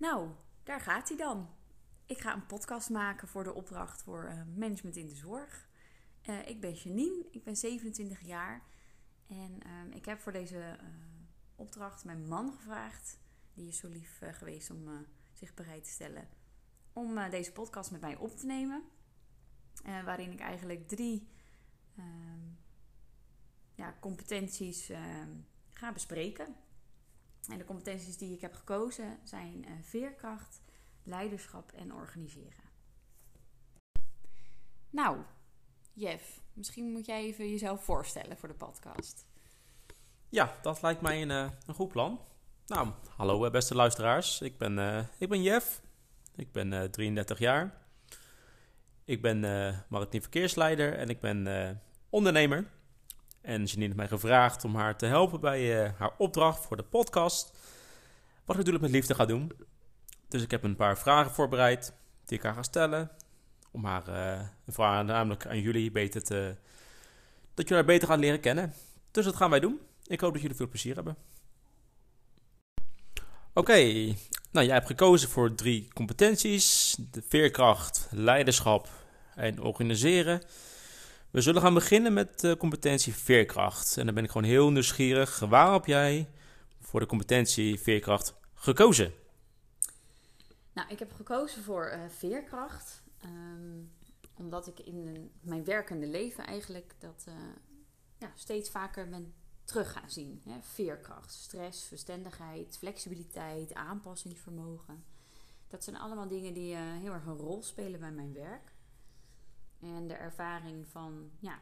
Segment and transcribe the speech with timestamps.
[0.00, 0.30] Nou,
[0.62, 1.48] daar gaat hij dan.
[2.06, 5.68] Ik ga een podcast maken voor de opdracht voor uh, management in de zorg.
[6.28, 8.62] Uh, ik ben Janine, ik ben 27 jaar.
[9.26, 10.88] En uh, ik heb voor deze uh,
[11.54, 13.18] opdracht mijn man gevraagd.
[13.54, 16.28] Die is zo lief geweest om zich bereid te stellen
[16.92, 18.82] om deze podcast met mij op te nemen.
[19.82, 21.28] waarin ik eigenlijk drie
[21.96, 22.40] ehm,
[23.74, 25.30] ja, competenties ehm,
[25.70, 26.56] ga bespreken.
[27.48, 30.60] En de competenties die ik heb gekozen zijn uh, veerkracht,
[31.02, 32.68] leiderschap en organiseren.
[34.90, 35.18] Nou,
[35.92, 39.26] Jeff, misschien moet jij even jezelf voorstellen voor de podcast.
[40.28, 42.20] Ja, dat lijkt mij een, uh, een goed plan.
[42.66, 44.40] Nou, hallo uh, beste luisteraars.
[44.40, 45.82] Ik ben, ik ben Jeff.
[46.36, 47.78] Ik ben 33 jaar.
[49.04, 49.40] Ik ben
[49.88, 51.48] maritiem verkeersleider en ik ben
[52.10, 52.70] ondernemer.
[53.40, 56.82] En Janine heeft mij gevraagd om haar te helpen bij uh, haar opdracht voor de
[56.82, 57.52] podcast.
[58.44, 59.52] Wat ik natuurlijk met liefde ga doen.
[60.28, 61.92] Dus ik heb een paar vragen voorbereid
[62.24, 63.10] die ik haar ga stellen.
[63.70, 66.56] Om haar uh, vragen namelijk aan jullie beter te...
[67.54, 68.74] Dat jullie haar beter gaan leren kennen.
[69.10, 69.80] Dus dat gaan wij doen.
[70.06, 71.16] Ik hoop dat jullie veel plezier hebben.
[73.54, 73.82] Oké,
[74.50, 76.96] nou jij hebt gekozen voor drie competenties.
[77.10, 78.88] De veerkracht, leiderschap
[79.34, 80.42] en organiseren.
[81.30, 83.96] We zullen gaan beginnen met de competentie veerkracht.
[83.96, 85.38] En dan ben ik gewoon heel nieuwsgierig.
[85.38, 86.28] Waar heb jij
[86.80, 89.12] voor de competentie veerkracht gekozen?
[90.72, 93.02] Nou, ik heb gekozen voor uh, veerkracht.
[93.24, 93.92] Um,
[94.34, 97.34] omdat ik in mijn werkende leven eigenlijk dat uh,
[98.18, 100.42] ja, steeds vaker ben terug gaan zien.
[100.44, 100.58] Hè?
[100.60, 105.04] Veerkracht, stress, verstandigheid, flexibiliteit, aanpassingsvermogen.
[105.68, 108.69] Dat zijn allemaal dingen die heel erg een rol spelen bij mijn werk.
[109.80, 111.58] En de ervaring van ja,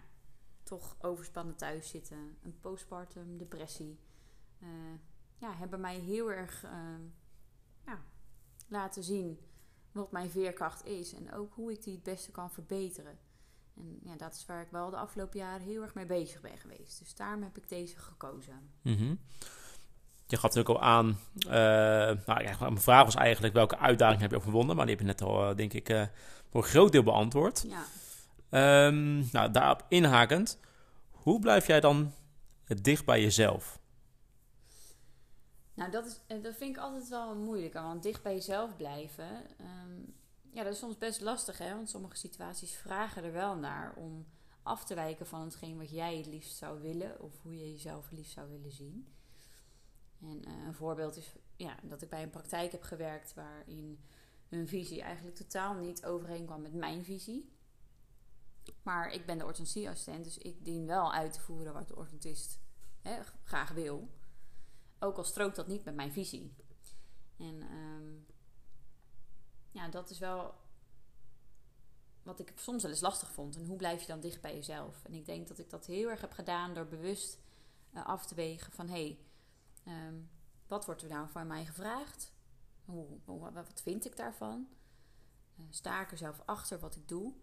[0.62, 3.98] toch overspannen thuis zitten, een postpartum depressie,
[4.62, 4.68] uh,
[5.38, 6.70] ja, hebben mij heel erg uh,
[7.86, 8.00] ja,
[8.68, 9.38] laten zien
[9.92, 13.18] wat mijn veerkracht is en ook hoe ik die het beste kan verbeteren.
[13.76, 16.58] En ja, dat is waar ik wel de afgelopen jaren heel erg mee bezig ben
[16.58, 16.98] geweest.
[16.98, 18.70] Dus daarom heb ik deze gekozen.
[18.82, 19.18] Mm
[20.26, 21.52] Je gaf natuurlijk al aan, uh,
[22.26, 25.10] nou ja, mijn vraag was eigenlijk welke uitdaging heb je overwonnen, maar die heb je
[25.10, 26.08] net al, denk ik,
[26.50, 27.64] voor een groot deel beantwoord.
[27.68, 27.84] Ja.
[28.50, 30.58] Um, nou, daarop inhakend,
[31.10, 32.12] hoe blijf jij dan
[32.82, 33.80] dicht bij jezelf?
[35.74, 37.74] Nou, dat, is, eh, dat vind ik altijd wel moeilijk.
[37.74, 39.28] Want dicht bij jezelf blijven,
[39.60, 40.14] um,
[40.52, 41.74] ja, dat is soms best lastig, hè?
[41.74, 44.26] Want sommige situaties vragen er wel naar om
[44.62, 48.08] af te wijken van hetgeen wat jij het liefst zou willen, of hoe je jezelf
[48.08, 49.08] het liefst zou willen zien.
[50.20, 54.00] En uh, een voorbeeld is ja, dat ik bij een praktijk heb gewerkt waarin
[54.48, 57.52] hun visie eigenlijk totaal niet overeenkwam met mijn visie.
[58.82, 62.58] Maar ik ben de orthodontieassistent, dus ik dien wel uit te voeren wat de orthodontist
[63.00, 64.08] hè, graag wil.
[64.98, 66.54] Ook al strookt dat niet met mijn visie.
[67.36, 68.26] En um,
[69.70, 70.54] ja, dat is wel
[72.22, 73.56] wat ik soms wel eens lastig vond.
[73.56, 75.04] En hoe blijf je dan dicht bij jezelf?
[75.04, 77.38] En ik denk dat ik dat heel erg heb gedaan door bewust
[77.94, 78.88] uh, af te wegen van...
[78.88, 79.18] hé,
[79.84, 80.30] hey, um,
[80.66, 82.32] wat wordt er nou van mij gevraagd?
[82.84, 83.20] Hoe,
[83.52, 84.68] wat vind ik daarvan?
[85.56, 87.34] Uh, sta ik er zelf achter wat ik doe?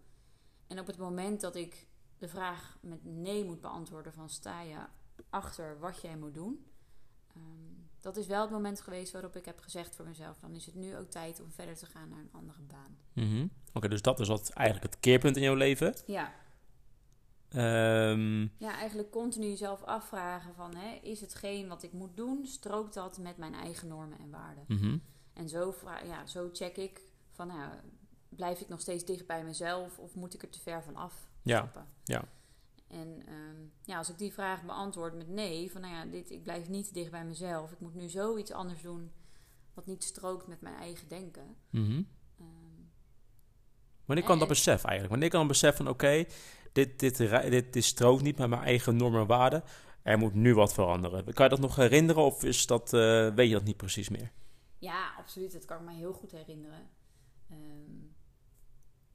[0.67, 1.87] En op het moment dat ik
[2.17, 4.77] de vraag met nee moet beantwoorden van sta je
[5.29, 6.65] achter wat jij moet doen,
[7.37, 10.65] um, dat is wel het moment geweest waarop ik heb gezegd voor mezelf, dan is
[10.65, 12.97] het nu ook tijd om verder te gaan naar een andere baan.
[13.13, 13.51] Mm -hmm.
[13.73, 15.95] Oké, dus dat is wat eigenlijk het keerpunt in jouw leven.
[16.05, 16.33] Ja.
[18.11, 18.51] Um...
[18.57, 23.17] Ja, eigenlijk continu jezelf afvragen van, hè, is hetgeen wat ik moet doen, strookt dat
[23.17, 24.63] met mijn eigen normen en waarden?
[24.67, 25.01] Mm -hmm.
[25.33, 27.01] En zo, ja, zo check ik
[27.31, 27.71] van, nou,
[28.35, 31.29] blijf ik nog steeds dicht bij mezelf of moet ik er te ver van af?
[31.41, 31.71] Ja.
[32.03, 32.23] ja.
[32.87, 36.43] En um, ja, als ik die vraag beantwoord met nee, van nou ja, dit, ik
[36.43, 37.71] blijf niet dicht bij mezelf.
[37.71, 39.11] Ik moet nu zoiets anders doen
[39.73, 41.55] wat niet strookt met mijn eigen denken.
[41.69, 42.07] Mm -hmm.
[42.39, 42.89] um,
[44.05, 45.09] Wanneer kan dat besef eigenlijk?
[45.09, 46.27] Wanneer kan een besef van oké, okay,
[46.71, 49.63] dit, dit, dit, dit strookt niet met mijn eigen normen en waarden.
[50.01, 51.33] Er moet nu wat veranderen.
[51.33, 54.31] Kan je dat nog herinneren of is dat, uh, weet je dat niet precies meer?
[54.77, 55.51] Ja, absoluut.
[55.51, 56.89] Dat kan ik me heel goed herinneren.
[57.51, 58.14] Um,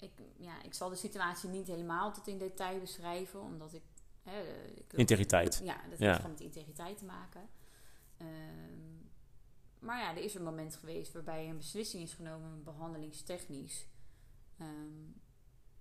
[0.01, 3.83] ik, ja, ik zal de situatie niet helemaal tot in detail beschrijven, omdat ik.
[4.23, 4.43] Hè,
[4.75, 5.61] ik integriteit.
[5.65, 6.07] Ja, dat ja.
[6.07, 7.49] heeft gewoon met integriteit te maken.
[8.19, 9.11] Um,
[9.79, 13.87] maar ja, er is een moment geweest waarbij een beslissing is genomen, behandelingstechnisch.
[14.61, 15.21] Um,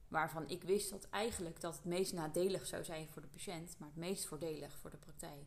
[0.08, 3.88] waarvan ik wist dat eigenlijk dat het meest nadelig zou zijn voor de patiënt, maar
[3.88, 5.46] het meest voordelig voor de praktijk.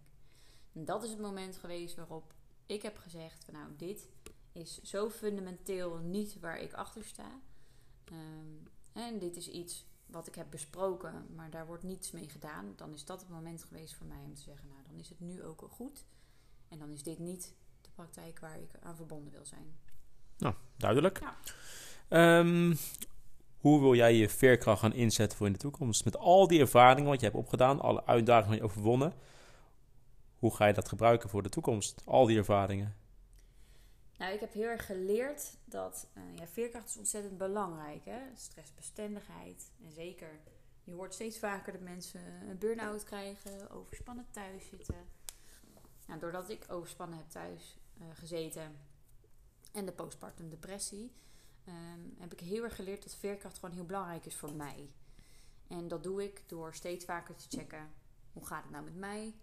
[0.73, 2.35] En dat is het moment geweest waarop
[2.67, 4.09] ik heb gezegd: van nou, dit
[4.53, 7.41] is zo fundamenteel niet waar ik achter sta.
[8.13, 12.73] Um, en dit is iets wat ik heb besproken, maar daar wordt niets mee gedaan.
[12.77, 15.21] Dan is dat het moment geweest voor mij om te zeggen: Nou, dan is het
[15.21, 16.07] nu ook al goed.
[16.69, 19.77] En dan is dit niet de praktijk waar ik aan verbonden wil zijn.
[20.39, 21.21] Nou, duidelijk.
[21.21, 21.37] Ja.
[22.09, 22.75] Ehm,
[23.59, 26.05] hoe wil jij je veerkracht gaan inzetten voor in de toekomst?
[26.05, 29.13] Met al die ervaringen wat je hebt opgedaan, alle uitdagingen die je overwonnen,
[30.39, 32.03] hoe ga je dat gebruiken voor de toekomst?
[32.05, 32.97] Al die ervaringen.
[34.23, 38.05] Nou, ik heb heel erg geleerd dat eh, ja, veerkracht is ontzettend belangrijk.
[38.05, 38.21] Hè?
[38.35, 39.71] Stressbestendigheid.
[39.85, 40.41] En zeker,
[40.85, 45.09] je hoort steeds vaker dat mensen een burn-out krijgen, overspannen thuis zitten.
[46.07, 48.77] Nou, doordat ik overspannen heb thuis eh, gezeten
[49.73, 51.13] en de postpartum depressie,
[51.65, 54.91] ehm, heb ik heel erg geleerd dat veerkracht gewoon heel belangrijk is voor mij.
[55.67, 57.91] En dat doe ik door steeds vaker te checken,
[58.33, 59.35] hoe gaat het nou met mij?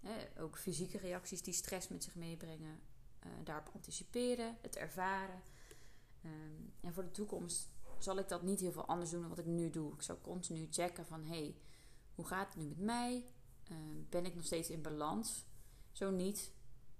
[0.00, 2.80] Hè, ook fysieke reacties die stress met zich meebrengen
[3.44, 5.42] daarop anticiperen, het ervaren.
[6.24, 9.38] Um, en voor de toekomst zal ik dat niet heel veel anders doen dan wat
[9.38, 9.92] ik nu doe.
[9.92, 11.56] Ik zal continu checken van, hey,
[12.14, 13.24] hoe gaat het nu met mij?
[13.70, 13.78] Uh,
[14.08, 15.44] ben ik nog steeds in balans?
[15.92, 16.52] Zo niet,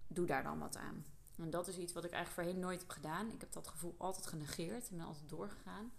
[0.06, 1.04] doe daar dan wat aan.
[1.36, 3.30] En dat is iets wat ik eigenlijk voorheen nooit heb gedaan.
[3.30, 5.92] Ik heb dat gevoel altijd genegeerd en ben altijd doorgegaan.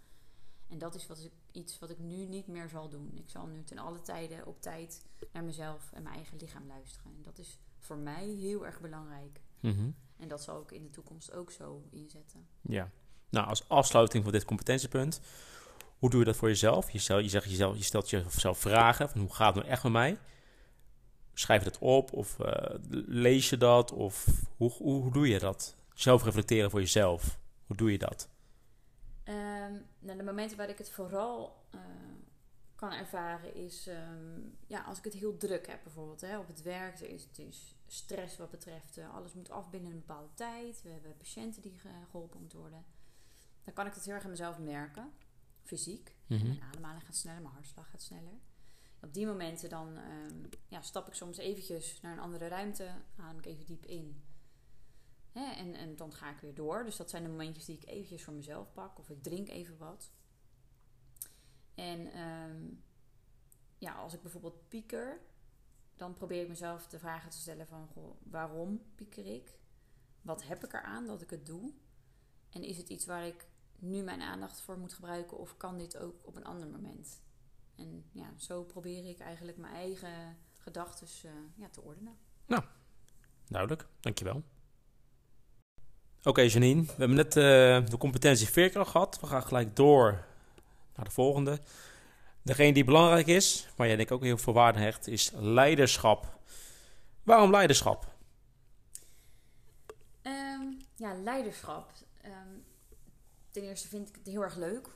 [0.68, 3.16] En dat is wat ik, iets wat ik nu niet meer zal doen.
[3.16, 7.14] Ik zal nu ten alle tijden op tijd naar mezelf en mijn eigen lichaam luisteren.
[7.14, 9.40] En dat is voor mij heel erg belangrijk.
[9.60, 9.94] Mm
[10.24, 12.46] en dat zal ik in de toekomst ook zo inzetten.
[12.60, 12.90] Ja.
[13.30, 15.20] Nou, als afsluiting van dit competentiepunt,
[15.98, 16.90] hoe doe je dat voor jezelf?
[16.90, 19.82] Je, stel, je, zegt jezelf, je stelt jezelf vragen van hoe gaat het nou echt
[19.82, 20.18] met mij?
[21.34, 22.74] Schrijf je dat op of uh,
[23.06, 23.92] lees je dat?
[23.92, 24.26] Of
[24.56, 25.76] hoe, hoe, hoe, doe je dat?
[25.94, 27.38] Zelf reflecteren voor jezelf.
[27.66, 28.28] Hoe doe je dat?
[29.24, 31.80] Um, nou, de momenten waar ik het vooral uh,
[32.74, 36.20] kan ervaren is um, ja, als ik het heel druk heb bijvoorbeeld.
[36.20, 39.70] Hè, op het werk er is het is stress wat betreft uh, alles moet af
[39.70, 40.82] binnen een bepaalde tijd.
[40.82, 42.84] We hebben patiënten die geholpen moeten worden.
[43.64, 45.12] Dan kan ik dat heel erg aan mezelf merken.
[45.62, 46.16] Fysiek.
[46.26, 46.46] Mhm.
[46.46, 48.38] Mijn ademhaling gaat sneller, mijn hartslag gaat sneller.
[49.00, 52.90] Op die momenten dan um, ja, stap ik soms eventjes naar een andere ruimte.
[53.16, 54.22] Adem ik even diep in.
[55.32, 56.84] Hè, en, en dan ga ik weer door.
[56.84, 58.98] Dus dat zijn de momentjes die ik eventjes voor mezelf pak.
[58.98, 60.10] Of ik drink even wat.
[61.74, 62.84] En um,
[63.78, 65.20] ja, als ik bijvoorbeeld pieker,
[65.96, 69.58] dan probeer ik mezelf de vragen te stellen van goh, waarom pieker ik?
[70.22, 71.72] Wat heb ik eraan dat ik het doe?
[72.50, 73.46] En is het iets waar ik
[73.78, 77.22] nu mijn aandacht voor moet gebruiken of kan dit ook op een ander moment?
[77.76, 82.16] En ja, zo probeer ik eigenlijk mijn eigen gedachten uh, ja, te ordenen.
[82.46, 82.62] Nou,
[83.48, 83.86] duidelijk.
[84.00, 84.42] Dankjewel.
[86.22, 89.20] Oké Janine, we hebben net uh, de competentie veerkracht gehad.
[89.20, 90.24] We gaan gelijk door
[90.94, 91.60] naar de volgende.
[92.44, 96.38] Degene die belangrijk is, waar jij denk ik ook heel veel waarde hecht, is leiderschap.
[97.22, 98.12] Waarom leiderschap?
[100.22, 101.92] Um, ja, leiderschap.
[102.24, 102.64] Um,
[103.50, 104.88] ten eerste vind ik het heel erg leuk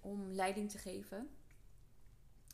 [0.00, 1.28] om leiding te geven.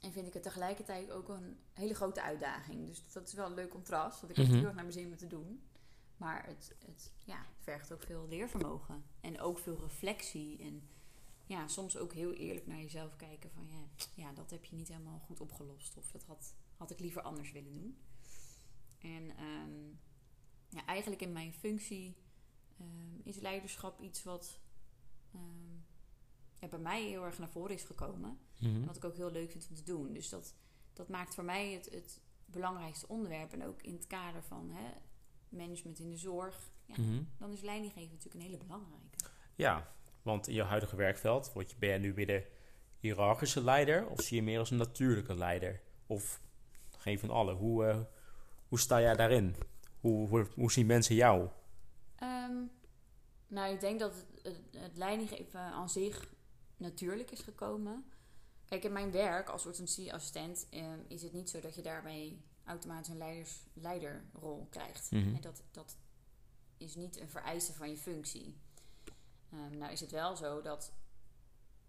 [0.00, 2.86] En vind ik het tegelijkertijd ook een hele grote uitdaging.
[2.86, 4.20] Dus dat is wel een leuk contrast.
[4.20, 4.54] Want ik heb Mhm.
[4.56, 5.62] heel erg naar mijn zin om te doen.
[6.16, 9.04] Maar het, het ja, vergt ook veel leervermogen.
[9.20, 10.58] En ook veel reflectie.
[10.62, 10.88] En
[11.48, 13.50] ja, soms ook heel eerlijk naar jezelf kijken.
[13.50, 15.96] Van ja, ja dat heb je niet helemaal goed opgelost.
[15.96, 17.98] Of dat had, had ik liever anders willen doen.
[18.98, 19.88] En ehm,
[20.68, 22.16] ja, eigenlijk in mijn functie
[22.78, 24.60] ehm, is leiderschap iets wat
[25.32, 25.76] ehm,
[26.58, 28.38] ja, bij mij heel erg naar voren is gekomen.
[28.58, 28.74] Mhm.
[28.74, 30.12] En wat ik ook heel leuk vind om te doen.
[30.12, 30.54] Dus dat,
[30.92, 33.52] dat maakt voor mij het, het belangrijkste onderwerp.
[33.52, 34.90] En ook in het kader van hè,
[35.48, 36.72] management in de zorg.
[36.84, 37.22] Ja, Mhm.
[37.38, 39.16] Dan is leidinggeven natuurlijk een hele belangrijke.
[39.54, 39.96] Ja,
[40.28, 42.46] want in je huidige werkveld word je, ben je nu weer de
[42.98, 45.80] hiërarchische leider of zie je meer als een natuurlijke leider?
[46.06, 46.40] Of
[46.98, 47.52] geen van alle?
[47.52, 48.00] Hoe, eh,
[48.68, 49.54] hoe sta jij daarin?
[50.00, 51.48] Hoe, hoe, hoe zien mensen jou?
[52.16, 52.56] Ehm,
[53.46, 56.28] nou, ik denk dat het, het, het leidinggeven aan zich
[56.76, 58.04] natuurlijk is gekomen.
[58.64, 63.08] Kijk, in mijn werk als orthodontieassistent um, is het niet zo dat je daarbij automatisch
[63.08, 65.10] een leiders, leiderrol krijgt.
[65.10, 65.34] Mhm.
[65.34, 65.96] En dat, dat
[66.76, 68.56] is niet een vereiste van je functie.
[69.52, 70.92] Um, nou is het wel zo dat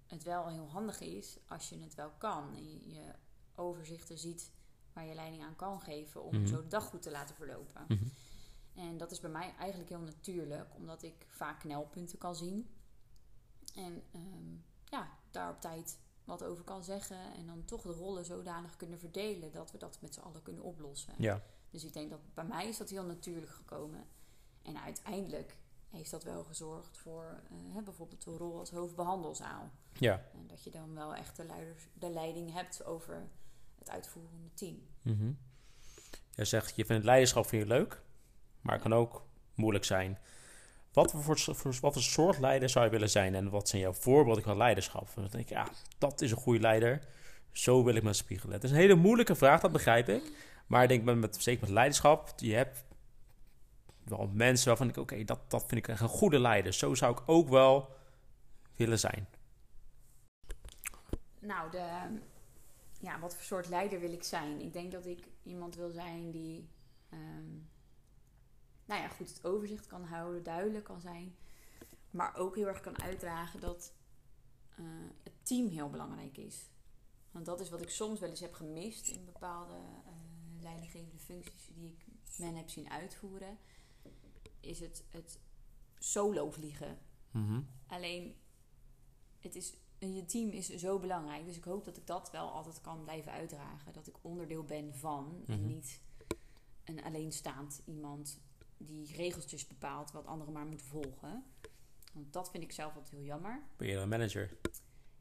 [0.08, 2.56] het wel heel handig is als je het wel kan.
[2.56, 3.14] En je, je
[3.56, 4.52] overzichten ziet
[4.94, 6.48] waar je leiding aan kan geven om Mhm.
[6.48, 7.86] zo de dag goed te laten verlopen.
[7.88, 8.08] Mhm.
[8.76, 12.70] En dat is bij mij eigenlijk heel natuurlijk, omdat ik vaak knelpunten kan zien.
[13.76, 17.34] En ehm, ja, daar op tijd wat over kan zeggen.
[17.34, 20.64] En dan toch de rollen zodanig kunnen verdelen dat we dat met z'n allen kunnen
[20.64, 21.14] oplossen.
[21.18, 24.06] Ja, Dus ik denk dat bij mij is dat heel natuurlijk gekomen.
[24.62, 25.58] En uiteindelijk
[25.90, 29.70] heeft dat wel gezorgd voor eh, bijvoorbeeld de rol als hoofdbehandelzaal.
[29.94, 30.24] ja.
[30.34, 33.28] En dat je dan wel echt de, leiders, de leiding hebt over
[33.80, 34.78] het uitvoerende team.
[35.02, 35.32] Mhm.
[36.36, 38.02] Jij zegt, je vindt het leiderschap vind je leuk,
[38.62, 40.18] maar het kan ook moeilijk zijn.
[40.94, 43.94] Wat voor, voor, wat voor soort leider zou je willen zijn en wat zijn jouw
[43.94, 45.08] voorbeelden van leiderschap?
[45.16, 45.68] Dan denk ik, ja,
[45.98, 47.08] dat is een goede leider.
[47.52, 48.54] Zo wil ik me spiegelen.
[48.54, 50.32] Het is een hele moeilijke vraag, dat begrijp ik.
[50.68, 52.84] Maar ik denk, met, met, zeker met leiderschap, je hebt
[54.10, 56.74] wel mensen waarvan ik, oké, dat, dat vind ik een goede leider.
[56.74, 57.90] Zo zou ik ook wel
[58.76, 59.28] willen zijn.
[61.40, 62.20] Nou, de,
[63.00, 64.62] ja, wat voor soort leider wil ik zijn?
[64.62, 66.70] Ik denk dat ik iemand wil zijn die,
[67.10, 67.52] ehm,
[68.86, 71.36] nou ja, goed het overzicht kan houden, duidelijk kan zijn.
[72.12, 73.94] Maar ook heel erg kan uitdragen dat
[74.76, 74.86] eh,
[75.24, 76.70] het team heel belangrijk is.
[77.32, 81.70] Want dat is wat ik soms wel eens heb gemist in bepaalde uh, leidinggevende functies
[81.74, 82.06] die ik
[82.38, 83.58] men heb zien uitvoeren.
[84.60, 85.40] Is het, het
[86.00, 86.98] solo vliegen.
[87.32, 87.62] Mhm.
[87.88, 88.36] Alleen,
[89.40, 91.46] het is, je team is zo belangrijk.
[91.46, 93.94] Dus ik hoop dat ik dat wel altijd kan blijven uitdragen.
[93.94, 95.68] Dat ik onderdeel ben van en Mhm.
[95.68, 96.02] niet
[96.84, 98.40] een alleenstaand iemand
[98.78, 101.44] die regeltjes bepaalt wat anderen maar moeten volgen.
[102.14, 103.64] Want dat vind ik zelf altijd heel jammer.
[103.78, 104.58] Ben je een manager?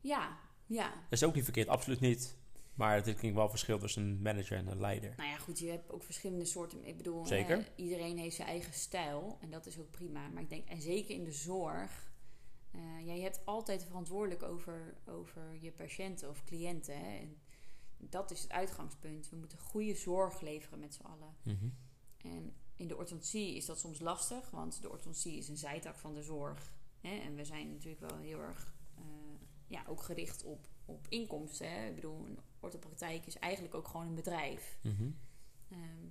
[0.00, 0.88] Ja, ja.
[0.88, 2.36] Dat is ook niet verkeerd, absoluut niet.
[2.78, 5.14] Maar het is wel verschil tussen een manager en een leider.
[5.16, 6.84] Nou ja, goed, je hebt ook verschillende soorten.
[6.84, 7.58] Ik bedoel, Zeker.
[7.58, 9.38] eh, iedereen heeft zijn eigen stijl.
[9.40, 10.28] En dat is ook prima.
[10.28, 12.06] Maar ik denk, en zeker in de zorg.
[13.04, 16.98] ja, je hebt altijd verantwoordelijk over, over je patiënten of cliënten.
[16.98, 17.16] Hè?
[17.16, 17.38] En
[17.98, 19.30] dat is het uitgangspunt.
[19.30, 21.36] We moeten goede zorg leveren met z'n allen.
[21.42, 21.68] Mhm.
[22.16, 26.14] En in de orthodontie is dat soms lastig, want de orthodontie is een zijtak van
[26.14, 26.74] de zorg.
[27.00, 27.16] Hè?
[27.16, 29.04] En we zijn natuurlijk wel heel erg eh,
[29.66, 31.70] ja, ook gericht op, op inkomsten.
[31.70, 31.88] Hè?
[31.88, 34.78] Ik bedoel, een orthopraktijk is eigenlijk ook gewoon een bedrijf.
[34.82, 35.10] Mhm.
[35.70, 36.06] Ehm,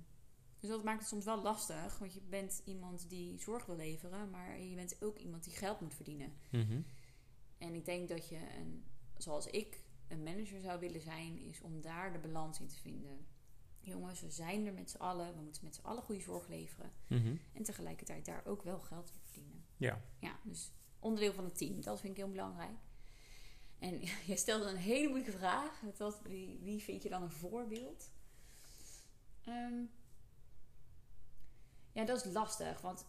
[0.60, 4.30] dus dat maakt het soms wel lastig, want je bent iemand die zorg wil leveren,
[4.30, 6.32] maar je bent ook iemand die geld moet verdienen.
[6.50, 6.80] Mhm.
[7.58, 8.84] En ik denk dat je, een,
[9.16, 13.26] zoals ik, een manager zou willen zijn, is om daar de balans in te vinden.
[13.80, 16.92] Jongens, we zijn er met z'n allen, we moeten met z'n allen goede zorg leveren
[17.08, 17.36] Mhm.
[17.52, 19.64] en tegelijkertijd daar ook wel geld voor verdienen.
[19.76, 20.00] Ja.
[20.18, 22.76] Ja, dus onderdeel van het team, dat vind ik heel belangrijk.
[23.78, 25.80] En je stelde een hele moeilijke vraag.
[25.80, 28.10] Het was, wie, wie vind je dan een voorbeeld?
[29.44, 29.82] Ehm,
[31.92, 32.80] ja, dat is lastig.
[32.80, 33.06] Want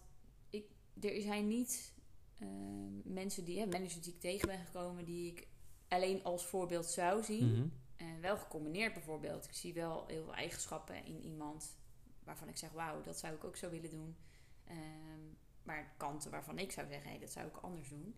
[0.50, 0.64] ik,
[1.00, 1.94] er zijn niet
[2.38, 5.46] ehm, mensen die, hè, managers die ik tegen ben gekomen, die ik
[5.88, 7.72] alleen als voorbeeld zou zien.
[7.96, 9.44] En wel gecombineerd bijvoorbeeld.
[9.44, 11.76] Ik zie wel heel veel eigenschappen in iemand
[12.24, 14.16] waarvan ik zeg, wauw, dat zou ik ook zo willen doen.
[14.64, 15.20] Ehm,
[15.62, 18.14] maar kanten waarvan ik zou zeggen, hé, dat zou ik anders doen.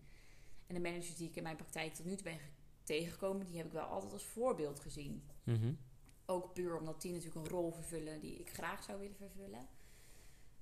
[0.67, 2.49] En de managers die ik in mijn praktijk tot nu toe ben ge-
[2.83, 5.23] tegengekomen, die heb ik wel altijd als voorbeeld gezien.
[5.43, 5.73] Mhm.
[6.25, 9.67] Ook puur omdat die natuurlijk een rol vervullen die ik graag zou willen vervullen.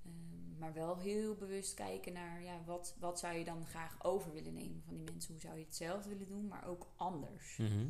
[0.05, 4.31] Ehm, maar wel heel bewust kijken naar ja, wat, wat zou je dan graag over
[4.31, 5.31] willen nemen van die mensen.
[5.31, 7.57] Hoe zou je hetzelfde willen doen, maar ook anders.
[7.57, 7.87] Mhm.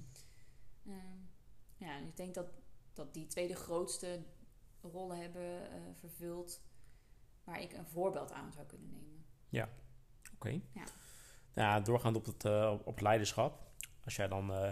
[0.85, 1.17] Ehm,
[1.77, 2.47] ja, en ik denk dat,
[2.93, 4.23] dat die twee de grootste
[4.81, 6.61] rollen hebben eh, vervuld
[7.43, 9.25] waar ik een voorbeeld aan zou kunnen nemen.
[10.33, 10.61] Oké.
[10.73, 10.83] Ja.
[11.53, 13.59] Ja, doorgaand op het, eh, op het leiderschap.
[14.03, 14.67] Als jij dan eh,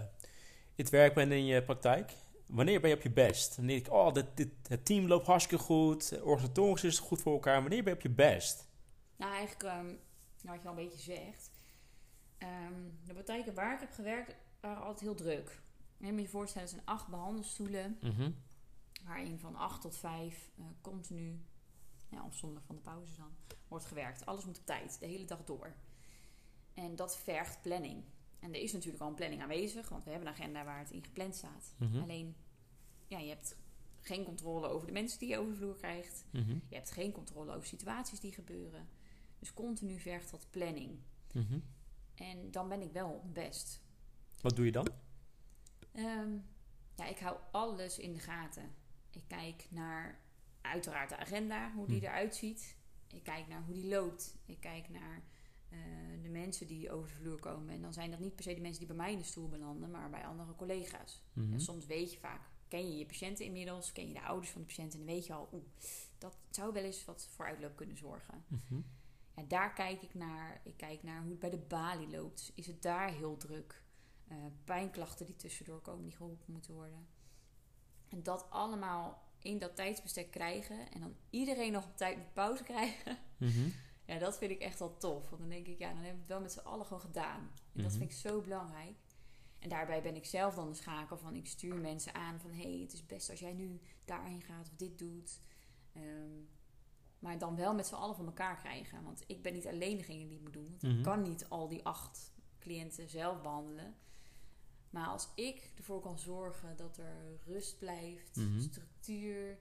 [0.75, 2.13] in het werk bent in je praktijk.
[2.48, 3.55] Wanneer ben je op je best?
[3.55, 6.21] Dan denk ik, oh, dit, dit, het team loopt hartstikke goed.
[6.21, 7.62] Organisatorisch is het goed voor elkaar.
[7.62, 8.67] Wanneer ben je op je best?
[9.15, 9.98] Nou, eigenlijk, ehm, nou,
[10.41, 11.51] wat je al een beetje zegt.
[12.38, 12.74] ehm,
[13.05, 15.62] de praktijken waar ik heb gewerkt waren altijd heel druk.
[15.98, 17.98] Je moet je voorstellen, er zijn acht behandelstoelen.
[18.01, 18.31] Mhm.
[19.05, 21.41] Waarin van 8 tot 5 eh, continu,
[22.09, 23.31] ja, afzonderlijk van de pauze dan,
[23.67, 24.25] wordt gewerkt.
[24.25, 25.74] Alles moet op tijd, de hele dag door.
[26.79, 28.03] En dat vergt planning.
[28.39, 30.91] En er is natuurlijk al een planning aanwezig, want we hebben een agenda waar het
[30.91, 31.74] in gepland staat.
[31.77, 32.01] Mhm.
[32.01, 32.36] Alleen,
[33.07, 33.55] ja, je hebt
[34.01, 36.25] geen controle over de mensen die je over de vloer krijgt.
[36.29, 36.57] Mhm.
[36.69, 38.88] Je hebt geen controle over situaties die gebeuren.
[39.39, 41.00] Dus continu vergt dat planning.
[41.33, 41.59] Mhm.
[42.15, 43.81] En dan ben ik wel best.
[44.41, 44.88] Wat doe je dan?
[45.91, 46.38] Ehm,
[46.95, 48.71] ja, ik hou alles in de gaten.
[49.09, 50.19] Ik kijk naar
[50.62, 52.77] uiteraard de agenda, hoe die eruit ziet.
[53.07, 54.38] Ik kijk naar hoe die loopt.
[54.45, 55.24] Ik kijk naar
[55.69, 55.79] eh,
[56.21, 57.73] de mensen die over de vloer komen.
[57.73, 59.49] En dan zijn dat niet per se de mensen die bij mij in de stoel
[59.49, 61.21] belanden, maar bij andere collega's.
[61.33, 61.53] Mhm.
[61.53, 64.61] En soms weet je vaak, ken je je patiënten inmiddels, ken je de ouders van
[64.61, 65.63] de patiënt en dan weet je al, oeh,
[66.17, 68.43] dat zou wel eens wat voor uitloop kunnen zorgen.
[68.47, 68.81] Mhm.
[69.35, 70.61] Ja, daar kijk ik naar.
[70.63, 72.51] Ik kijk naar hoe het bij de balie loopt.
[72.55, 73.83] Is het daar heel druk?
[74.27, 77.07] Eh, pijnklachten die tussendoor komen, die geholpen moeten worden.
[78.09, 80.91] En dat allemaal in dat tijdsbestek krijgen.
[80.91, 83.17] En dan iedereen nog op tijd pauze krijgen.
[83.38, 83.69] Mhm.
[84.10, 85.30] Ja, dat vind ik echt wel tof.
[85.30, 87.39] Want dan denk ik, ja, dan hebben we het wel met z'n allen gewoon gedaan.
[87.74, 88.00] En dat Mhm.
[88.00, 88.98] vind ik zo belangrijk.
[89.60, 91.36] En daarbij ben ik zelf dan de schakel van...
[91.36, 92.51] ik stuur mensen aan van...
[92.51, 95.42] hé, hey, het is best als jij nu daarheen gaat of dit doet.
[95.94, 96.32] Ehm,
[97.20, 99.04] maar dan wel met z'n allen van elkaar krijgen.
[99.04, 100.70] Want ik ben niet alleen degene die het moet doen.
[100.70, 100.98] Want Mhm.
[100.98, 103.96] ik kan niet al die acht cliënten zelf behandelen.
[104.89, 108.60] Maar als ik ervoor kan zorgen dat er rust blijft, Mhm.
[108.62, 109.60] structuur...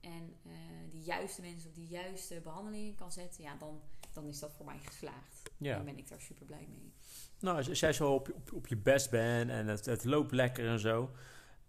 [0.00, 0.50] en eh
[0.90, 3.42] die juiste mensen op die juiste behandelingen kan zetten...
[3.42, 3.80] ja, dan,
[4.12, 5.50] dan is dat voor mij geslaagd.
[5.56, 5.76] Ja.
[5.76, 6.92] En ben ik daar super blij mee.
[7.38, 10.32] Nou, als, als jij zo op, op, op je best bent en het, het loopt
[10.32, 11.10] lekker en zo.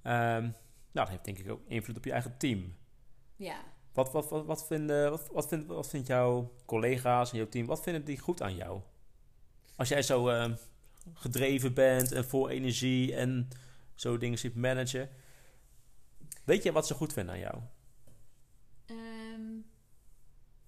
[0.02, 0.42] ehm,
[0.92, 2.76] nou, dat heeft denk ik ook invloed op je eigen team.
[3.36, 7.50] Ja, Wat, wat, wat, wat, vinden, wat, wat, vindt, wat vindt jouw collega's en jouw
[7.50, 8.82] team, wat vinden die goed aan jou?
[9.76, 10.52] Als jij zo eh,
[11.14, 13.50] gedreven bent en vol energie en
[13.96, 15.10] zo dingen ziet managen.
[16.44, 17.62] Weet je wat ze goed vinden aan jou?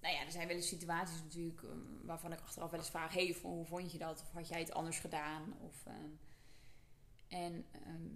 [0.03, 2.89] Ehm, nou ja, er zijn wel eens situaties natuurlijk um, waarvan ik achteraf wel eens
[2.89, 4.21] vraag: hey, hoe vond je dat?
[4.21, 5.53] Of had jij het anders gedaan?
[5.59, 6.09] Of, ehm,
[7.27, 8.07] en ehm,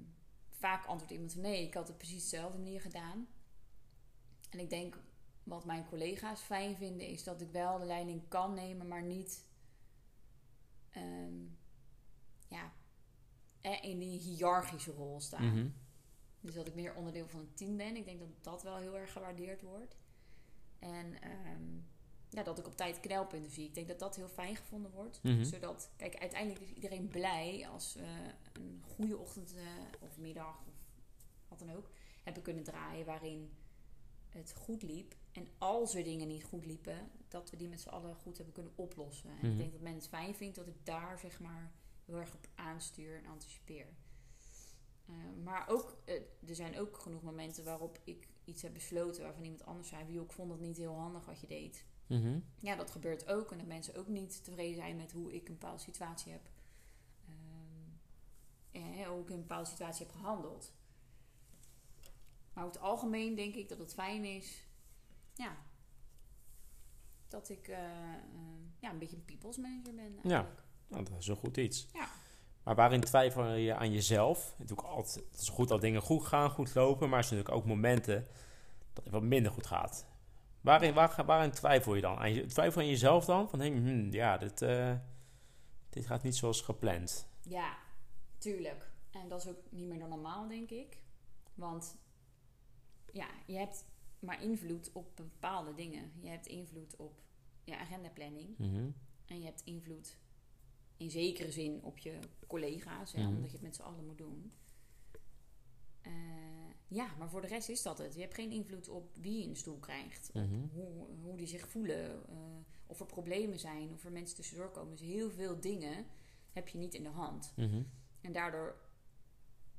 [0.49, 3.27] vaak antwoordt iemand: nee, ik had het precies dezelfde manier gedaan.
[4.49, 4.97] En ik denk
[5.43, 9.45] wat mijn collega's fijn vinden is dat ik wel de leiding kan nemen, maar niet
[12.47, 12.73] ja,
[13.81, 15.45] in die hiërarchische rol staan.
[15.45, 15.69] Mhm.
[16.41, 17.95] Dus dat ik meer onderdeel van het team ben.
[17.95, 19.95] Ik denk dat dat wel heel erg gewaardeerd wordt.
[20.79, 21.77] En ehm,
[22.29, 23.65] ja, dat ik op tijd knelpunten zie.
[23.67, 25.19] Ik denk dat dat heel fijn gevonden wordt.
[25.23, 25.43] Mhm.
[25.43, 29.61] Zodat, kijk, uiteindelijk is iedereen blij als we een goede ochtend uh,
[29.99, 30.73] of middag of
[31.47, 31.89] wat dan ook
[32.23, 33.51] hebben kunnen draaien waarin
[34.29, 35.15] het goed liep.
[35.31, 38.53] En als er dingen niet goed liepen, dat we die met z'n allen goed hebben
[38.53, 39.29] kunnen oplossen.
[39.29, 39.57] En ik Mhm.
[39.57, 41.71] denk dat men het fijn vindt dat ik daar zeg maar
[42.05, 43.87] heel erg op aanstuur en anticipeer.
[45.09, 46.13] Uh, maar ook, uh,
[46.49, 50.21] er zijn ook genoeg momenten waarop ik iets heb besloten waarvan iemand anders zei: Wie
[50.21, 51.85] ik vond het niet heel handig wat je deed.
[52.07, 52.39] Mhm.
[52.59, 53.51] Ja, dat gebeurt ook.
[53.51, 56.49] En dat mensen ook niet tevreden zijn met hoe ik een bepaalde situatie heb.
[57.29, 57.99] Um,
[58.71, 60.71] en hoe ik een bepaalde situatie heb gehandeld.
[62.53, 64.65] Maar over het algemeen denk ik dat het fijn is.
[65.33, 65.57] Ja.
[67.27, 67.77] Dat ik uh,
[68.79, 70.03] ja, een beetje een people's manager ben.
[70.03, 70.27] Eigenlijk.
[70.27, 71.87] Ja, nou, dat is een goed iets.
[71.93, 72.09] Ja.
[72.67, 74.55] Maar waarin twijfel je aan jezelf?
[74.57, 77.65] Natuurlijk altijd, het is goed dat dingen goed gaan, goed lopen, maar er zijn natuurlijk
[77.65, 78.27] ook momenten
[78.93, 80.05] dat het wat minder goed gaat.
[80.61, 82.17] Waarin, waar, waarin twijfel je dan?
[82.17, 83.49] Aan je, twijfel aan jezelf dan?
[83.49, 84.95] Van, hey, hmm, ja, dit, uh,
[85.89, 87.29] dit gaat niet zoals gepland.
[87.41, 87.77] Ja,
[88.37, 88.91] tuurlijk.
[89.11, 91.01] En dat is ook niet meer dan normaal, denk ik.
[91.53, 91.97] Want
[93.11, 93.85] ja, je hebt
[94.19, 96.11] maar invloed op bepaalde dingen.
[96.19, 97.21] Je hebt invloed op
[97.63, 98.57] je agendaplanning.
[98.57, 98.95] Mm -hmm.
[99.25, 100.17] En je hebt invloed
[100.97, 103.29] in zekere zin op je collega's, hè, Mhm.
[103.35, 104.51] omdat je het met z'n allen moet doen.
[106.07, 106.13] Uh,
[106.87, 108.13] ja, maar voor de rest is dat het.
[108.13, 110.63] Je hebt geen invloed op wie je in de stoel krijgt, Mhm.
[110.63, 112.37] op hoe, hoe die zich voelen, uh,
[112.85, 114.91] of er problemen zijn, of er mensen tussendoor komen.
[114.95, 116.05] Dus heel veel dingen
[116.51, 117.53] heb je niet in de hand.
[117.55, 117.87] Mm -hmm.
[118.21, 118.75] En daardoor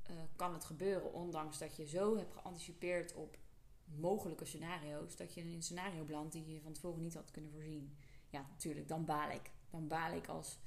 [0.09, 3.37] uh, kan het gebeuren, ondanks dat je zo hebt geanticipeerd op
[3.85, 7.51] mogelijke scenario's, dat je in een scenario belandt die je van tevoren niet had kunnen
[7.51, 7.95] voorzien.
[8.29, 9.51] Ja, natuurlijk, dan baal ik.
[9.69, 10.57] Dan baal ik als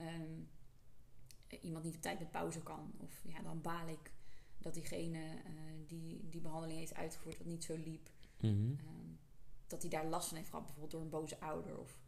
[0.00, 0.48] um,
[1.60, 2.92] iemand niet op tijd met pauze kan.
[2.96, 4.12] Of ja, dan baal ik
[4.58, 5.52] dat diegene uh,
[5.86, 8.10] die die behandeling heeft uitgevoerd wat niet zo liep,
[8.40, 8.78] mm -hmm.
[8.88, 9.18] um,
[9.66, 11.78] dat hij daar last van heeft gehad, bijvoorbeeld door een boze ouder.
[11.78, 11.98] Of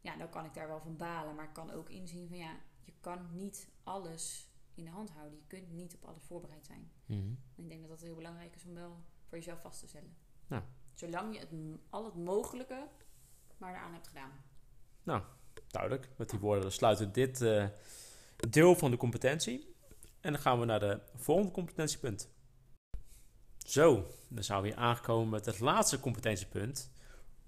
[0.00, 2.56] ja, dan kan ik daar wel van balen, maar ik kan ook inzien van ja,
[2.84, 5.38] je kan niet alles in de hand houden.
[5.38, 6.90] Je kunt niet op alles voorbereid zijn.
[7.06, 7.38] Mm -hmm.
[7.56, 10.16] En ik denk dat dat heel belangrijk is om wel voor jezelf vast te stellen.
[10.46, 10.62] Nou.
[10.94, 12.88] Zolang je het, al het mogelijke
[13.56, 14.32] maar eraan hebt gedaan.
[15.02, 15.22] Nou,
[15.72, 16.08] duidelijk.
[16.16, 17.66] Met die woorden sluiten dit uh,
[18.48, 19.74] deel van de competentie.
[20.20, 22.28] En dan gaan we naar de volgende competentiepunt.
[23.58, 26.90] Zo, dan zijn we aangekomen met het laatste competentiepunt.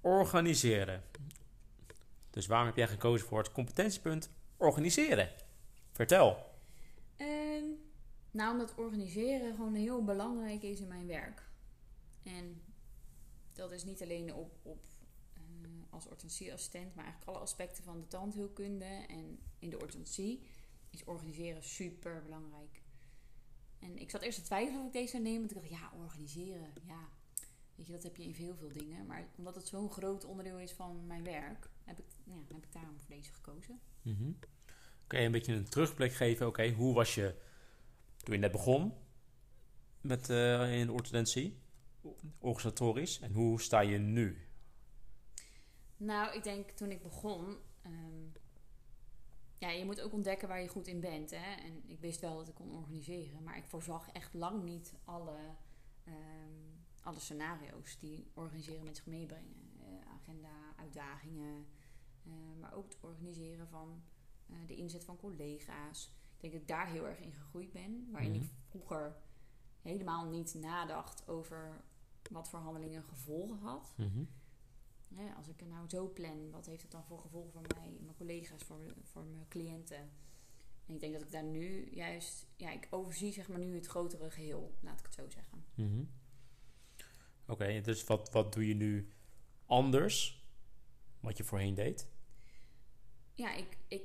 [0.00, 1.02] Organiseren.
[2.30, 5.30] Dus waarom heb jij gekozen voor het competentiepunt organiseren?
[5.92, 6.52] Vertel.
[7.16, 7.62] Uh,
[8.30, 11.42] nou, omdat organiseren gewoon heel belangrijk is in mijn werk.
[12.22, 12.62] En
[13.52, 14.78] dat is niet alleen op, op
[15.94, 20.42] als orthodontieassistent, maar eigenlijk alle aspecten van de tandheelkunde en in de orthodontie
[20.90, 22.82] is organiseren super belangrijk.
[23.78, 25.98] En ik zat eerst te twijfelen of ik deze zou nemen, want ik dacht, ja,
[25.98, 27.08] organiseren, ja,
[27.74, 29.06] weet je, dat heb je in veel, veel dingen.
[29.06, 32.72] Maar omdat het zo'n groot onderdeel is van mijn werk, heb ik, ja, heb ik
[32.72, 33.80] daarom voor deze gekozen.
[34.02, 34.38] Mm -hmm.
[35.06, 37.34] Kun je een beetje een terugblik geven, oké, okay, hoe was je
[38.16, 38.92] toen je net begon
[40.00, 41.58] met uh, in de orthodontie,
[42.38, 44.48] organisatorisch, en hoe sta je nu?
[45.96, 48.32] Nou, ik denk toen ik begon, um,
[49.58, 51.30] ja, je moet ook ontdekken waar je goed in bent.
[51.30, 51.54] Hè?
[51.62, 55.38] En ik wist wel dat ik kon organiseren, maar ik voorzag echt lang niet alle,
[56.08, 59.62] um, alle scenario's die organiseren met zich meebrengen.
[59.80, 61.66] Uh, agenda, uitdagingen,
[62.26, 64.02] uh, maar ook het organiseren van
[64.50, 66.10] uh, de inzet van collega's.
[66.34, 68.42] Ik denk dat ik daar heel erg in gegroeid ben, waarin Mhm.
[68.42, 69.16] ik vroeger
[69.82, 71.84] helemaal niet nadacht over
[72.30, 73.92] wat voor handelingen gevolgen had.
[73.96, 74.28] Mm -hmm.
[75.36, 78.16] Als ik er nou zo plan, wat heeft het dan voor gevolgen voor mij, mijn
[78.16, 80.10] collega's, voor, voor mijn cliënten?
[80.86, 83.86] En ik denk dat ik daar nu juist, ja, ik overzie zeg maar nu het
[83.86, 85.64] grotere geheel, laat ik het zo zeggen.
[85.74, 86.10] Mm -hmm.
[87.42, 89.08] Oké, okay, dus wat, wat doe je nu
[89.66, 90.44] anders
[91.20, 92.08] wat je voorheen deed?
[93.32, 94.02] Ja, ik, ik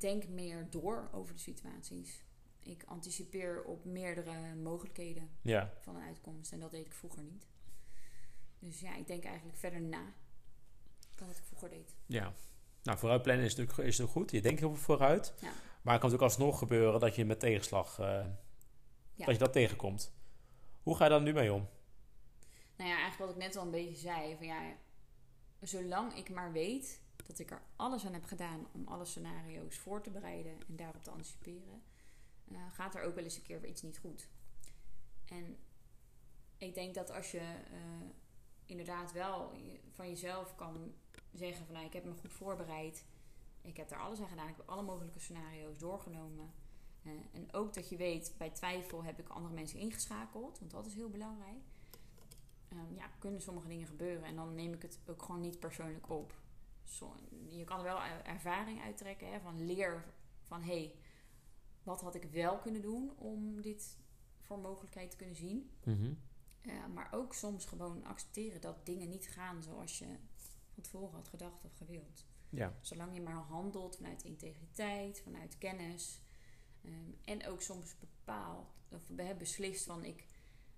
[0.00, 2.24] denk meer door over de situaties.
[2.58, 5.72] Ik anticipeer op meerdere mogelijkheden ja.
[5.80, 7.46] van een uitkomst en dat deed ik vroeger niet.
[8.58, 10.12] Dus ja, ik denk eigenlijk verder na
[11.14, 11.94] dan wat ik vroeger deed.
[12.06, 12.32] Ja.
[12.82, 14.30] Nou, vooruit plannen is natuurlijk, is natuurlijk goed.
[14.30, 15.34] Je denkt heel veel vooruit.
[15.40, 15.52] Ja.
[15.82, 17.98] Maar het kan natuurlijk alsnog gebeuren dat je met tegenslag...
[17.98, 18.26] eh,
[19.14, 19.24] Ja.
[19.24, 20.12] Dat je dat tegenkomt.
[20.82, 21.68] Hoe ga je daar nu mee om?
[22.76, 24.36] Nou ja, eigenlijk wat ik net al een beetje zei.
[24.36, 24.76] Van ja,
[25.60, 30.02] zolang ik maar weet dat ik er alles aan heb gedaan om alle scenario's voor
[30.02, 31.82] te bereiden en daarop te anticiperen,
[32.52, 34.28] eh, gaat er ook wel eens een keer weer iets niet goed.
[35.24, 35.56] En
[36.58, 38.08] ik denk dat als je eh,
[38.68, 39.52] inderdaad wel
[39.90, 40.94] van jezelf kan
[41.32, 43.04] zeggen van nou, ik heb me goed voorbereid.
[43.62, 44.48] Ik heb er alles aan gedaan.
[44.48, 46.50] Ik heb alle mogelijke scenario's doorgenomen.
[47.02, 50.58] Eh, en ook dat je weet, bij twijfel heb ik andere mensen ingeschakeld.
[50.58, 51.62] Want dat is heel belangrijk.
[52.68, 54.24] Ehm, ja, kunnen sommige dingen gebeuren.
[54.24, 56.34] En dan neem ik het ook gewoon niet persoonlijk op.
[57.48, 59.32] Je kan er wel er- ervaring uittrekken.
[59.32, 60.04] Hè, van leer
[60.42, 60.94] van, hey,
[61.82, 63.98] wat had ik wel kunnen doen om dit
[64.40, 65.70] voor mogelijkheid te kunnen zien.
[65.84, 66.12] Mhm.
[66.94, 70.06] Maar ook soms gewoon accepteren dat dingen niet gaan zoals je
[70.74, 72.24] van tevoren had gedacht of gewild.
[72.50, 72.74] Ja.
[72.80, 76.20] Zolang je maar handelt vanuit integriteit, vanuit kennis.
[76.82, 79.02] ehm, en ook soms bepaalt, of
[79.38, 80.24] beslist van ik,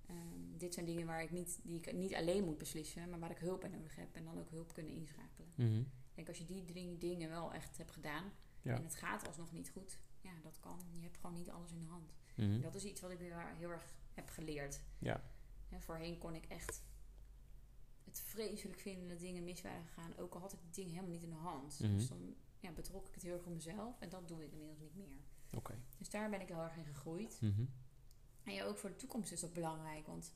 [0.06, 3.30] ehm, dit zijn dingen waar ik niet, die ik niet alleen moet beslissen, maar waar
[3.30, 5.48] ik hulp bij nodig heb en dan ook hulp kunnen inschakelen.
[5.56, 5.78] Mhm.
[5.80, 8.74] Ik denk als je die drie dingen wel echt hebt gedaan Ja.
[8.76, 10.80] en het gaat alsnog niet goed, ja, dat kan.
[10.92, 12.12] Je hebt gewoon niet alles in de hand.
[12.36, 12.60] Mhm.
[12.60, 14.80] Dat is iets wat ik weer heel erg heb geleerd.
[14.98, 15.22] Ja.
[15.78, 16.82] Voorheen kon ik echt
[18.04, 20.16] het vreselijk vinden dat dingen mis waren gegaan.
[20.16, 21.80] Ook al had ik die dingen helemaal niet in de hand.
[21.80, 21.92] Mhm.
[21.92, 24.00] Dus dan ja, betrok ik het heel erg op mezelf.
[24.00, 25.22] En dat doe ik inmiddels niet meer.
[25.56, 25.78] Oké.
[25.98, 27.38] Dus daar ben ik heel erg in gegroeid.
[27.40, 27.64] Mhm.
[28.44, 30.06] En ja, ook voor de toekomst is dat belangrijk.
[30.06, 30.34] Want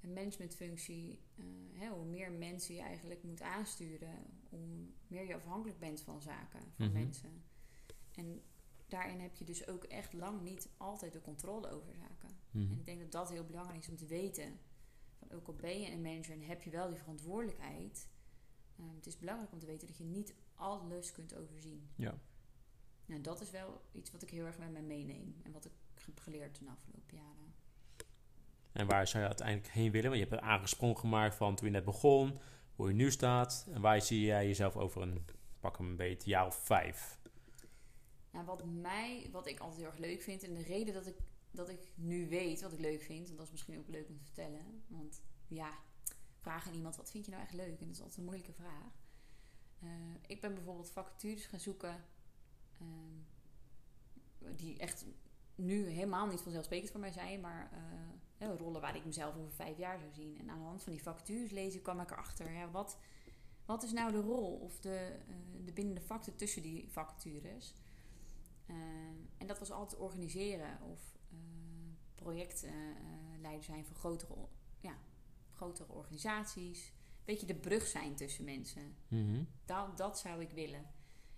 [0.00, 5.78] een managementfunctie, eh, hè, hoe meer mensen je eigenlijk moet aansturen, hoe meer je afhankelijk
[5.78, 6.92] bent van zaken, van Mhm.
[6.92, 7.42] mensen.
[8.14, 8.42] En
[8.88, 12.09] daarin heb je dus ook echt lang niet altijd de controle over zaken.
[12.50, 12.72] Mhm.
[12.72, 14.58] En ik denk dat dat heel belangrijk is om te weten.
[15.18, 18.08] Van ook al ben je een manager en heb je wel die verantwoordelijkheid.
[18.76, 21.90] ehm, het is belangrijk om te weten dat je niet alles kunt overzien.
[21.96, 22.18] Ja.
[23.06, 25.36] Nou, dat is wel iets wat ik heel erg met mij meeneem.
[25.42, 25.72] En wat ik
[26.04, 27.54] heb geleerd de afgelopen jaren.
[28.72, 30.10] En waar zou je uiteindelijk heen willen?
[30.10, 32.38] Want je hebt een aangesprong gemaakt van toen je net begon,
[32.74, 33.66] hoe je nu staat.
[33.72, 35.24] En waar zie jij jezelf over een,
[35.60, 37.18] pak hem een beetje, jaar of vijf?
[38.30, 40.42] Nou, wat mij, wat ik altijd heel erg leuk vind.
[40.42, 41.16] En de reden dat ik,
[41.50, 43.30] dat ik nu weet wat ik leuk vind.
[43.30, 44.84] En dat is misschien ook leuk om te vertellen.
[44.86, 45.78] Want ja,
[46.38, 47.80] vraag aan iemand, wat vind je nou echt leuk?
[47.80, 48.92] En dat is altijd een moeilijke vraag.
[49.80, 49.88] Eh,
[50.26, 52.04] ik ben bijvoorbeeld vacatures gaan zoeken.
[52.78, 53.18] ehm,
[54.56, 55.04] die echt
[55.54, 57.40] nu helemaal niet vanzelfsprekend voor mij zijn.
[57.40, 60.38] Maar eh, ja, rollen waar ik mezelf over vijf jaar zou zien.
[60.38, 62.52] En aan de hand van die vacatures lezen kwam ik erachter.
[62.52, 62.98] Ja, wat,
[63.64, 65.34] wat is nou de rol of de, eh,
[65.64, 67.74] de bindende factor tussen die vacatures?
[68.66, 68.76] Eh,
[69.38, 71.19] en dat was altijd organiseren of eh
[72.20, 74.34] projectleider zijn voor grotere,
[74.80, 74.98] ja,
[75.50, 76.92] grotere organisaties.
[77.24, 78.94] Beetje de brug zijn tussen mensen.
[79.08, 79.44] Mhm.
[79.64, 80.84] Dat, dat zou ik willen.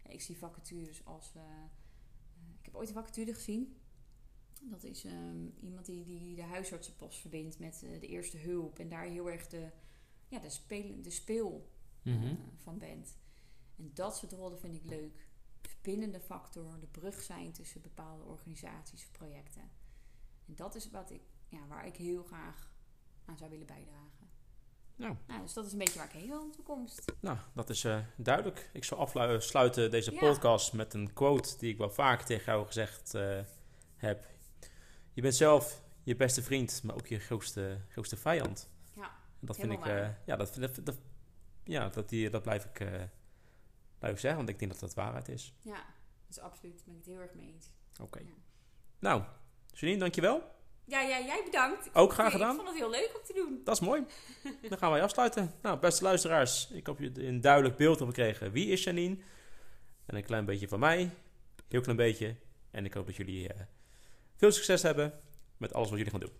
[0.08, 1.34] Ik zie vacatures als.
[1.34, 1.48] eh, eh,
[2.58, 3.76] ik heb ooit een vacature gezien.
[4.60, 8.78] Dat is ehm, iemand die, die de huisartsenpost verbindt met eh, de eerste hulp.
[8.78, 9.70] En daar heel erg de,
[10.28, 11.70] ja, de, speel, de speel
[12.02, 12.24] Mhm.
[12.24, 13.16] eh, van bent.
[13.76, 15.28] En dat soort rollen vind ik leuk.
[15.60, 19.70] Verbindende factor, de brug zijn tussen bepaalde organisaties of projecten.
[20.46, 22.70] En dat is wat ik, ja, waar ik heel graag
[23.24, 24.10] aan zou willen bijdragen.
[24.96, 25.16] Nou.
[25.26, 27.12] Nou, dus dat is een beetje waar ik heen wil in de toekomst.
[27.20, 28.70] Nou, dat is eh, duidelijk.
[28.72, 30.18] Ik zal afsluiten deze Ja.
[30.18, 33.40] podcast met een quote die ik wel vaak tegen jou gezegd eh,
[33.96, 34.26] heb.
[35.12, 38.70] Je bent zelf je beste vriend, maar ook je grootste, grootste vijand.
[38.94, 39.04] Ja,
[39.40, 40.98] En dat vind ik, eh, ja, dat, dat, dat-
[41.64, 43.02] ja, dat, die, dat blijf ik, eh,
[43.98, 45.54] blijf ik zeggen, want ik denk dat dat waarheid is.
[45.60, 45.74] Ja,
[46.26, 46.76] dat is absoluut.
[46.76, 47.72] Daar ben ik het heel erg mee eens.
[48.00, 48.18] Oké.
[48.18, 48.34] Ja.
[48.98, 49.22] Nou,
[49.72, 50.42] Janine, dankjewel.
[50.84, 51.90] Ja, ja jij bedankt.
[51.92, 52.50] Ook graag gedaan.
[52.50, 53.60] Ik vond het heel leuk om te doen.
[53.64, 54.04] Dat is mooi.
[54.68, 55.54] Dan gaan wij afsluiten.
[55.62, 58.52] Nou, beste luisteraars, ik hoop je een duidelijk beeld hebben gekregen.
[58.52, 59.16] Wie is Janine?
[60.06, 61.10] En een klein beetje van mij.
[61.68, 62.36] Heel klein beetje.
[62.70, 63.60] En ik hoop dat jullie eh,
[64.36, 65.20] veel succes hebben
[65.56, 66.32] met alles wat jullie gaan doen.